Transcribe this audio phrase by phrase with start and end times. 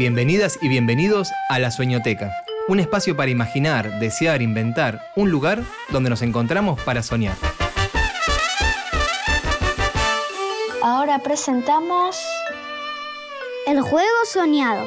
[0.00, 2.32] Bienvenidas y bienvenidos a La Sueñoteca,
[2.68, 7.36] un espacio para imaginar, desear, inventar, un lugar donde nos encontramos para soñar.
[10.82, 12.18] Ahora presentamos
[13.66, 14.86] El juego soñado.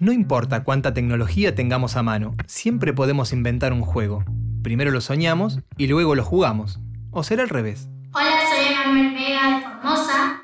[0.00, 4.24] No importa cuánta tecnología tengamos a mano, siempre podemos inventar un juego.
[4.64, 6.80] Primero lo soñamos y luego lo jugamos.
[7.12, 7.88] ¿O será al revés?
[8.14, 10.42] Hola, soy Manuel Vega de Formosa.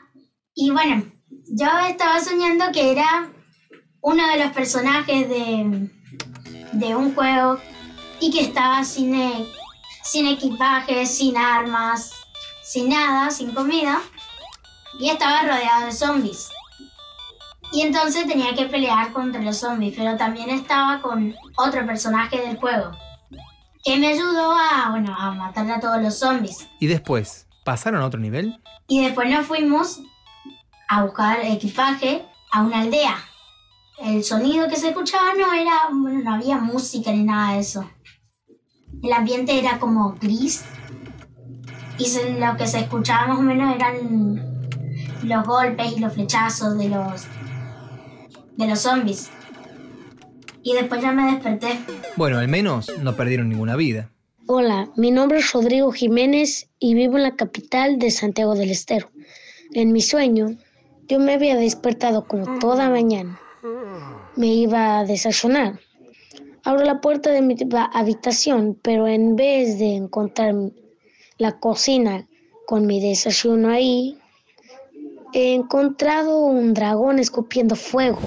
[0.54, 1.04] Y bueno,
[1.50, 3.28] yo estaba soñando que era
[4.00, 5.90] uno de los personajes de,
[6.72, 7.58] de un juego
[8.20, 9.46] y que estaba sin, e-
[10.02, 12.12] sin equipaje, sin armas,
[12.62, 14.00] sin nada, sin comida.
[14.98, 16.48] Y estaba rodeado de zombies.
[17.72, 22.56] Y entonces tenía que pelear contra los zombies, pero también estaba con otro personaje del
[22.56, 22.92] juego.
[23.84, 26.66] Que me ayudó a, bueno, a matar a todos los zombies.
[26.80, 27.46] ¿Y después?
[27.64, 28.60] ¿Pasaron a otro nivel?
[28.86, 30.00] Y después nos fuimos
[30.88, 33.16] a buscar equipaje a una aldea.
[33.98, 37.88] El sonido que se escuchaba no era, bueno, no había música ni nada de eso.
[39.02, 40.64] El ambiente era como gris.
[41.98, 42.06] Y
[42.38, 44.68] lo que se escuchaba más o menos eran
[45.22, 47.26] los golpes y los flechazos de los
[48.56, 49.30] de los zombies.
[50.62, 51.78] Y después ya me desperté.
[52.16, 54.10] Bueno, al menos no perdieron ninguna vida.
[54.50, 59.10] Hola, mi nombre es Rodrigo Jiménez y vivo en la capital de Santiago del Estero.
[59.74, 60.56] En mi sueño,
[61.06, 63.38] yo me había despertado como toda mañana.
[64.36, 65.80] Me iba a desayunar.
[66.64, 67.56] Abro la puerta de mi
[67.92, 70.54] habitación, pero en vez de encontrar
[71.36, 72.26] la cocina
[72.66, 74.16] con mi desayuno ahí,
[75.34, 78.20] he encontrado un dragón escupiendo fuego.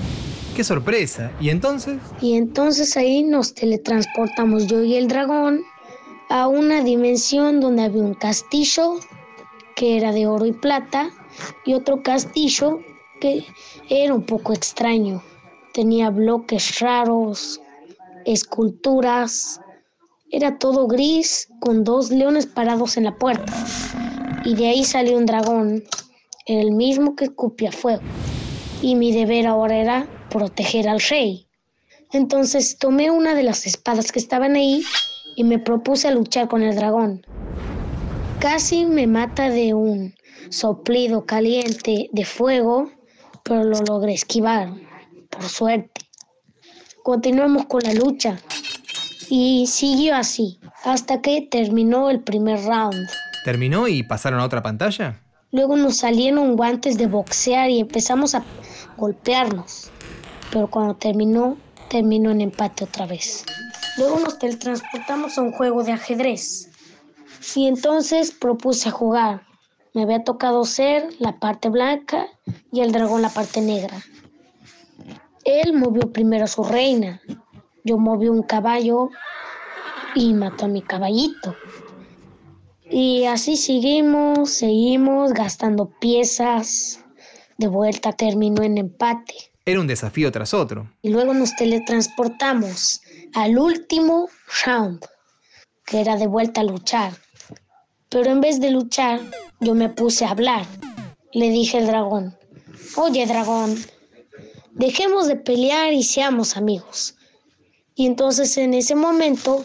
[0.56, 1.32] ¡Qué sorpresa!
[1.42, 1.98] ¿Y entonces?
[2.22, 5.64] Y entonces ahí nos teletransportamos yo y el dragón
[6.32, 8.96] a una dimensión donde había un castillo
[9.76, 11.10] que era de oro y plata
[11.66, 12.80] y otro castillo
[13.20, 13.46] que
[13.90, 15.22] era un poco extraño.
[15.74, 17.60] Tenía bloques raros,
[18.24, 19.60] esculturas.
[20.32, 23.54] Era todo gris con dos leones parados en la puerta.
[24.46, 25.84] Y de ahí salió un dragón,
[26.46, 28.04] el mismo que escupía fuego
[28.82, 31.46] y mi deber ahora era proteger al rey.
[32.14, 34.82] Entonces tomé una de las espadas que estaban ahí
[35.36, 37.26] y me propuse a luchar con el dragón.
[38.40, 40.16] Casi me mata de un
[40.50, 42.90] soplido caliente de fuego,
[43.44, 44.74] pero lo logré esquivar,
[45.30, 46.02] por suerte.
[47.04, 48.40] Continuamos con la lucha
[49.30, 53.08] y siguió así hasta que terminó el primer round.
[53.44, 55.20] ¿Terminó y pasaron a otra pantalla?
[55.52, 58.44] Luego nos salieron guantes de boxear y empezamos a
[58.98, 59.90] golpearnos.
[60.52, 61.58] Pero cuando terminó,
[61.90, 63.44] terminó en empate otra vez.
[63.98, 66.70] Luego nos teletransportamos a un juego de ajedrez.
[67.56, 69.42] Y entonces propuse jugar.
[69.94, 72.28] Me había tocado ser la parte blanca
[72.72, 74.02] y el dragón la parte negra.
[75.44, 77.22] Él movió primero a su reina.
[77.84, 79.10] Yo moví un caballo
[80.16, 81.56] y mató a mi caballito.
[82.90, 87.04] Y así seguimos, seguimos gastando piezas.
[87.58, 89.52] De vuelta terminó en empate.
[89.66, 90.90] Era un desafío tras otro.
[91.02, 93.02] Y luego nos teletransportamos
[93.34, 94.28] al último
[94.66, 95.06] round,
[95.86, 97.14] que era de vuelta a luchar.
[98.10, 99.22] Pero en vez de luchar,
[99.60, 100.66] yo me puse a hablar.
[101.32, 102.38] Le dije al dragón,
[102.98, 103.78] oye dragón,
[104.72, 107.16] dejemos de pelear y seamos amigos.
[107.96, 109.64] Y entonces en ese momento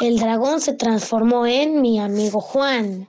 [0.00, 3.08] el dragón se transformó en mi amigo Juan.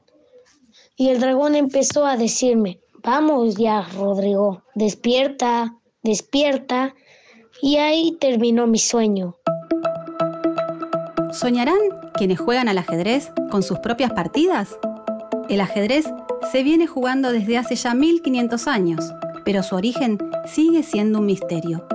[0.96, 6.94] Y el dragón empezó a decirme, vamos ya, Rodrigo, despierta, despierta.
[7.62, 9.36] Y ahí terminó mi sueño.
[11.36, 11.76] ¿Soñarán
[12.14, 14.80] quienes juegan al ajedrez con sus propias partidas?
[15.50, 16.06] El ajedrez
[16.50, 19.14] se viene jugando desde hace ya 1500 años,
[19.44, 21.86] pero su origen sigue siendo un misterio.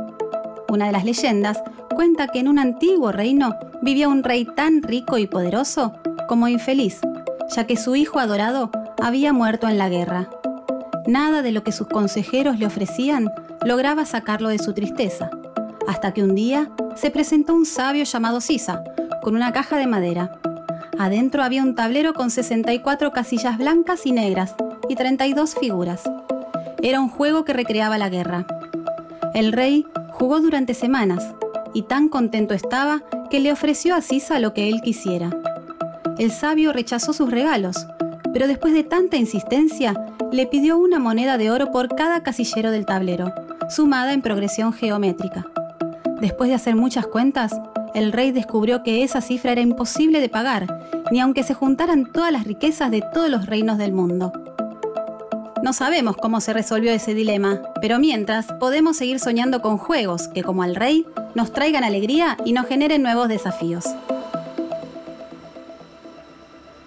[0.68, 1.62] Una de las leyendas
[1.94, 5.94] cuenta que en un antiguo reino vivía un rey tan rico y poderoso
[6.28, 7.00] como infeliz,
[7.56, 8.70] ya que su hijo adorado
[9.00, 10.28] había muerto en la guerra.
[11.06, 13.30] Nada de lo que sus consejeros le ofrecían
[13.64, 15.30] lograba sacarlo de su tristeza,
[15.88, 18.84] hasta que un día se presentó un sabio llamado Sisa,
[19.22, 20.38] con una caja de madera.
[20.98, 24.54] Adentro había un tablero con 64 casillas blancas y negras
[24.88, 26.02] y 32 figuras.
[26.82, 28.46] Era un juego que recreaba la guerra.
[29.34, 31.34] El rey jugó durante semanas
[31.72, 35.30] y tan contento estaba que le ofreció a Sisa lo que él quisiera.
[36.18, 37.86] El sabio rechazó sus regalos,
[38.32, 39.94] pero después de tanta insistencia,
[40.32, 43.32] le pidió una moneda de oro por cada casillero del tablero,
[43.68, 45.46] sumada en progresión geométrica.
[46.20, 47.58] Después de hacer muchas cuentas,
[47.94, 50.66] el rey descubrió que esa cifra era imposible de pagar,
[51.10, 54.32] ni aunque se juntaran todas las riquezas de todos los reinos del mundo.
[55.62, 60.42] No sabemos cómo se resolvió ese dilema, pero mientras podemos seguir soñando con juegos que,
[60.42, 61.04] como al rey,
[61.34, 63.84] nos traigan alegría y nos generen nuevos desafíos.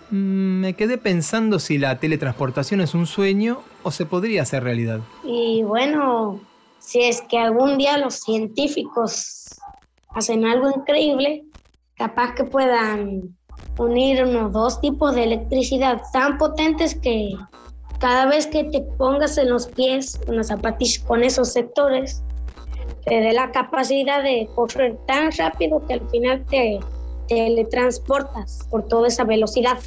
[0.09, 5.01] Mm, me quedé pensando si la teletransportación es un sueño o se podría hacer realidad.
[5.23, 6.39] Y bueno,
[6.79, 9.59] si es que algún día los científicos
[10.13, 11.45] hacen algo increíble,
[11.95, 13.35] capaz que puedan
[13.77, 17.35] unir unos dos tipos de electricidad tan potentes que
[17.99, 22.21] cada vez que te pongas en los pies unas zapatillas con esos sectores,
[23.05, 26.79] te dé la capacidad de correr tan rápido que al final te
[27.27, 29.79] teletransportas por toda esa velocidad.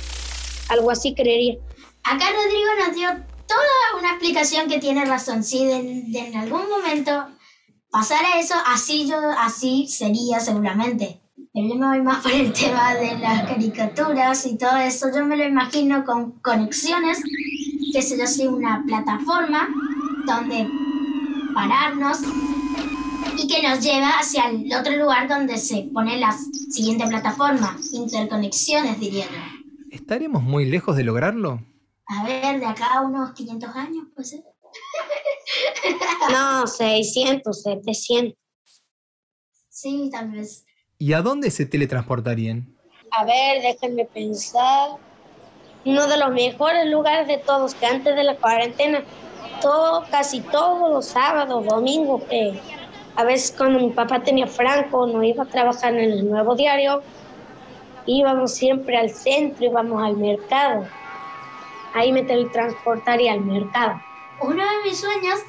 [0.68, 1.56] Algo así creería.
[2.04, 3.08] Acá Rodrigo nos dio
[3.46, 5.42] toda una explicación que tiene razón.
[5.42, 7.26] Si en algún momento
[7.90, 11.20] pasara eso, así yo, así sería seguramente.
[11.54, 15.06] Yo me voy más por el tema de las caricaturas y todo eso.
[15.14, 17.22] Yo me lo imagino con conexiones
[17.92, 19.68] que se yo, soy una plataforma
[20.26, 20.68] donde
[21.54, 22.18] pararnos
[23.38, 27.78] y que nos lleva hacia el otro lugar donde se pone la siguiente plataforma.
[27.92, 29.66] Interconexiones, diría yo.
[29.90, 31.62] ¿Estaremos muy lejos de lograrlo?
[32.06, 34.36] A ver, de acá a unos 500 años, pues.
[36.30, 38.38] No, 600, 700.
[39.68, 40.64] Sí, tal vez.
[40.98, 42.74] ¿Y a dónde se teletransportarían?
[43.10, 44.98] A ver, déjenme pensar
[45.84, 49.04] uno de los mejores lugares de todos, que antes de la cuarentena,
[49.60, 52.58] todo, casi todos los sábados, domingos, que
[53.14, 57.02] a veces cuando mi papá tenía Franco, no iba a trabajar en el nuevo diario,
[58.04, 60.86] íbamos siempre al centro, íbamos al mercado.
[61.94, 64.00] Ahí me teletransportaría al mercado.
[64.40, 65.40] Uno de mis sueños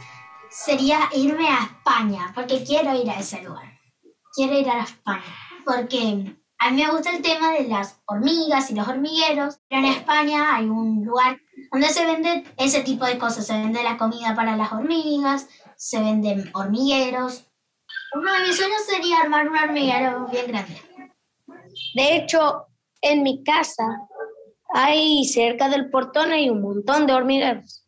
[0.50, 3.80] sería irme a España, porque quiero ir a ese lugar.
[4.34, 5.24] Quiero ir a España,
[5.66, 9.60] porque a mí me gusta el tema de las hormigas y los hormigueros.
[9.68, 11.39] Pero en España hay un lugar
[11.72, 13.45] donde se vende ese tipo de cosas.
[13.45, 17.45] Se vende la comida para las hormigas, se venden hormigueros.
[18.13, 20.81] Uno de mis sueños sería armar un hormiguero bien grande.
[21.94, 22.68] De hecho,
[23.01, 23.84] en mi casa
[24.74, 27.87] hay cerca del portón hay un montón de hormigueros.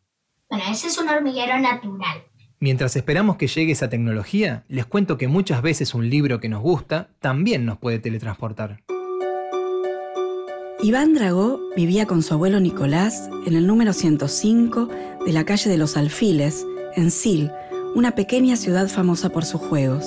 [0.50, 2.24] Bueno, ese es un hormiguero natural.
[2.58, 6.60] Mientras esperamos que llegue esa tecnología, les cuento que muchas veces un libro que nos
[6.60, 8.82] gusta también nos puede teletransportar.
[10.82, 14.88] Iván Dragó vivía con su abuelo Nicolás en el número 105
[15.24, 16.66] de la calle de los Alfiles,
[16.96, 17.52] en Sil,
[17.94, 20.04] una pequeña ciudad famosa por sus juegos.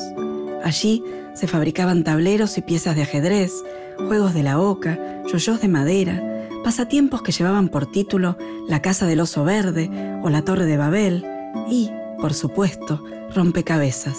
[0.63, 1.03] Allí
[1.35, 3.53] se fabricaban tableros y piezas de ajedrez,
[3.97, 4.99] juegos de la oca,
[5.31, 6.21] yoyos de madera,
[6.63, 8.37] pasatiempos que llevaban por título
[8.67, 9.91] La Casa del Oso Verde
[10.23, 11.25] o La Torre de Babel
[11.69, 13.03] y, por supuesto,
[13.35, 14.17] rompecabezas.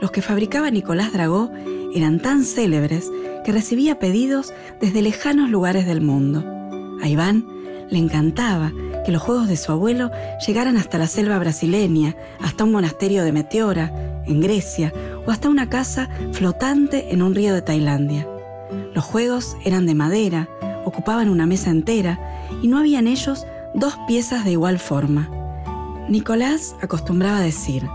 [0.00, 1.50] Los que fabricaba Nicolás Dragó
[1.94, 3.10] eran tan célebres
[3.44, 6.44] que recibía pedidos desde lejanos lugares del mundo.
[7.02, 7.46] A Iván
[7.90, 8.72] le encantaba
[9.04, 10.10] que los juegos de su abuelo
[10.46, 14.92] llegaran hasta la selva brasileña, hasta un monasterio de Meteora, en Grecia,
[15.26, 18.26] o hasta una casa flotante en un río de Tailandia.
[18.94, 20.48] Los juegos eran de madera,
[20.88, 22.18] ocupaban una mesa entera
[22.62, 25.30] y no había en ellos dos piezas de igual forma.
[26.08, 27.88] Nicolás acostumbraba a decir,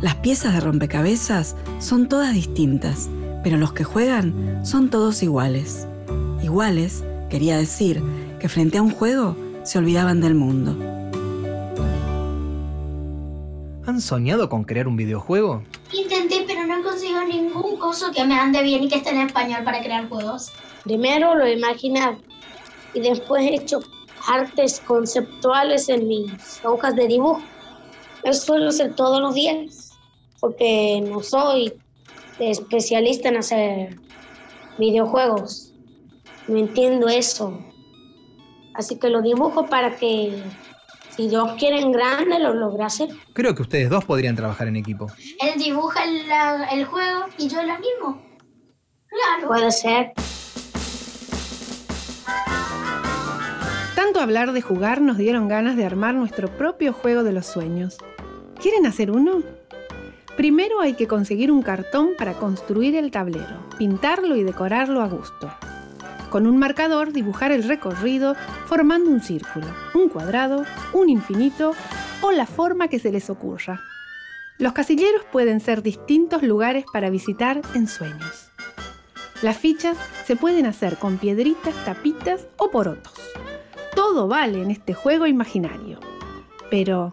[0.00, 3.08] las piezas de rompecabezas son todas distintas,
[3.42, 5.86] pero los que juegan son todos iguales.
[6.42, 8.02] Iguales quería decir
[8.38, 10.76] que frente a un juego se olvidaban del mundo.
[13.86, 15.62] ¿Han soñado con crear un videojuego?
[15.92, 19.62] Intenté, pero no consigo ningún coso que me ande bien y que esté en español
[19.64, 20.50] para crear juegos.
[20.82, 22.18] Primero lo he imaginado
[22.96, 23.80] y después he hecho
[24.26, 27.42] artes conceptuales en mis hojas de dibujo.
[28.24, 29.92] Eso suelo hacer todos los días,
[30.40, 31.74] porque no soy
[32.38, 34.00] especialista en hacer
[34.78, 35.74] videojuegos.
[36.48, 37.58] No entiendo eso.
[38.74, 40.42] Así que lo dibujo para que
[41.10, 43.10] si Dios quiere en grande lo logre hacer.
[43.34, 45.06] Creo que ustedes dos podrían trabajar en equipo.
[45.40, 46.22] Él dibuja el,
[46.78, 48.22] el juego y yo lo mismo.
[49.08, 49.48] Claro.
[49.48, 50.12] Puede ser.
[54.20, 57.98] Hablar de jugar nos dieron ganas de armar nuestro propio juego de los sueños.
[58.60, 59.42] ¿Quieren hacer uno?
[60.36, 65.52] Primero hay que conseguir un cartón para construir el tablero, pintarlo y decorarlo a gusto.
[66.30, 71.74] Con un marcador dibujar el recorrido formando un círculo, un cuadrado, un infinito
[72.22, 73.82] o la forma que se les ocurra.
[74.58, 78.50] Los casilleros pueden ser distintos lugares para visitar en sueños.
[79.42, 83.12] Las fichas se pueden hacer con piedritas, tapitas o porotos.
[83.96, 85.98] Todo vale en este juego imaginario.
[86.70, 87.12] Pero,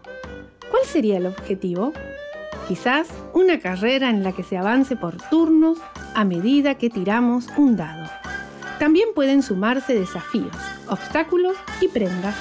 [0.74, 1.92] ¿Cuál sería el objetivo?
[2.66, 5.78] Quizás una carrera en la que se avance por turnos
[6.16, 8.10] a medida que tiramos un dado.
[8.80, 10.56] También pueden sumarse desafíos,
[10.88, 12.34] obstáculos y prendas.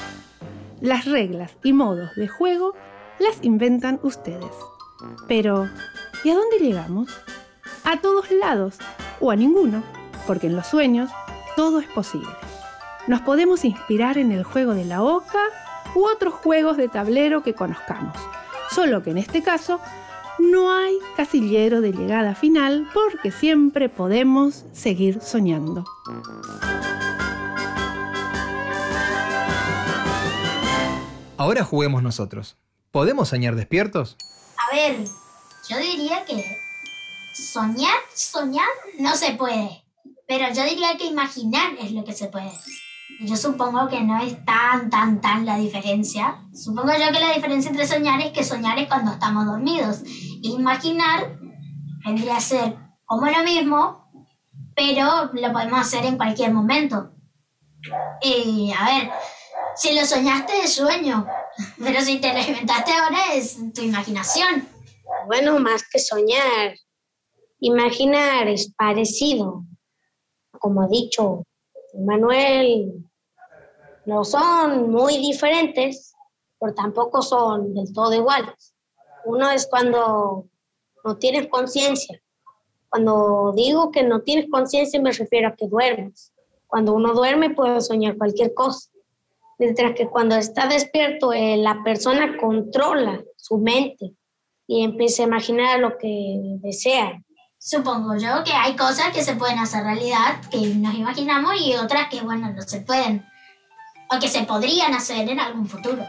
[0.81, 2.73] las reglas y modos de juego
[3.19, 4.51] las inventan ustedes.
[5.27, 5.69] Pero,
[6.23, 7.09] ¿y a dónde llegamos?
[7.83, 8.79] A todos lados
[9.21, 9.83] o a ninguno,
[10.25, 11.11] porque en los sueños
[11.55, 12.33] todo es posible.
[13.05, 15.41] Nos podemos inspirar en el juego de la oca
[15.93, 18.15] u otros juegos de tablero que conozcamos,
[18.71, 19.81] solo que en este caso
[20.39, 25.83] no hay casillero de llegada final porque siempre podemos seguir soñando.
[31.37, 32.55] Ahora juguemos nosotros.
[32.91, 34.15] ¿Podemos soñar despiertos?
[34.57, 34.97] A ver,
[35.67, 36.57] yo diría que
[37.33, 38.67] soñar, soñar
[38.97, 39.83] no se puede.
[40.25, 42.51] Pero yo diría que imaginar es lo que se puede.
[43.21, 46.41] Yo supongo que no es tan, tan, tan la diferencia.
[46.53, 50.01] Supongo yo que la diferencia entre soñar es que soñar es cuando estamos dormidos.
[50.41, 51.37] Imaginar
[52.05, 54.11] vendría a ser como lo mismo,
[54.75, 57.11] pero lo podemos hacer en cualquier momento.
[58.21, 59.11] Y a ver,
[59.75, 61.25] si lo soñaste es sueño,
[61.83, 64.67] pero si te lo inventaste ahora es tu imaginación.
[65.27, 66.75] Bueno, más que soñar,
[67.59, 69.63] imaginar es parecido.
[70.59, 71.43] Como ha dicho
[71.93, 72.93] Manuel,
[74.05, 76.13] no son muy diferentes,
[76.59, 78.73] pero tampoco son del todo iguales.
[79.25, 80.47] Uno es cuando
[81.03, 82.21] no tienes conciencia.
[82.89, 86.33] Cuando digo que no tienes conciencia me refiero a que duermes.
[86.67, 88.89] Cuando uno duerme puede soñar cualquier cosa.
[89.59, 94.13] Mientras que cuando está despierto, eh, la persona controla su mente
[94.67, 97.21] y empieza a imaginar lo que desea.
[97.65, 102.09] Supongo yo que hay cosas que se pueden hacer realidad, que nos imaginamos, y otras
[102.09, 103.25] que, bueno, no se pueden.
[104.13, 106.05] O que se podrían hacer en algún futuro.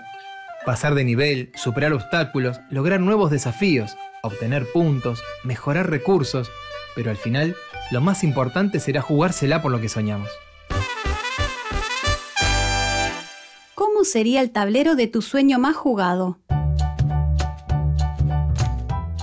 [0.66, 6.50] Pasar de nivel, superar obstáculos, lograr nuevos desafíos, obtener puntos, mejorar recursos,
[6.96, 7.54] pero al final,
[7.92, 10.30] lo más importante será jugársela por lo que soñamos.
[13.76, 16.40] ¿Cómo sería el tablero de tu sueño más jugado?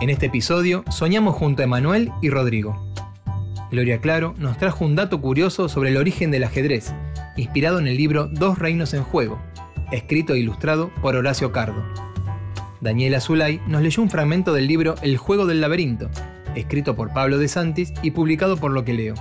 [0.01, 2.91] En este episodio soñamos junto a Emanuel y Rodrigo.
[3.70, 6.91] Gloria Claro nos trajo un dato curioso sobre el origen del ajedrez,
[7.38, 9.39] inspirado en el libro Dos Reinos en Juego,
[9.91, 11.84] escrito e ilustrado por Horacio Cardo.
[12.81, 16.10] Daniela Zulay nos leyó un fragmento del libro El Juego del Laberinto,
[16.55, 19.13] escrito por Pablo de Santis y publicado por Lo que leo.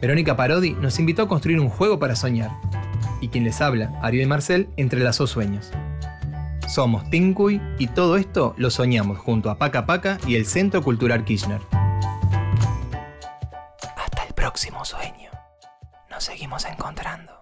[0.00, 2.52] Verónica Parodi nos invitó a construir un juego para soñar,
[3.20, 5.70] y quien les habla, Ariel Marcel, entrelazó sueños.
[6.68, 11.24] Somos Tinkuy y todo esto lo soñamos junto a Paca Paca y el Centro Cultural
[11.24, 11.62] Kirchner.
[13.96, 15.30] Hasta el próximo sueño.
[16.10, 17.37] Nos seguimos encontrando.